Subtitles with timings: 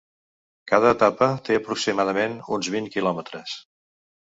[0.71, 3.57] Cada etapa té aproximadament uns vint quilòmetres.